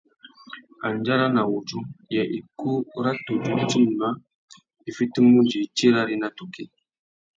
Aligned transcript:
Andjara 0.87 1.25
na 1.35 1.41
wudjú: 1.49 1.79
yê 2.13 2.23
ikú 2.39 2.71
râ 3.03 3.11
tudju 3.25 3.51
tïma 3.71 4.09
i 4.87 4.89
fitimú 4.97 5.31
udjï 5.41 5.59
tirari 5.77 6.15
na 6.19 6.29
tukí? 6.37 6.63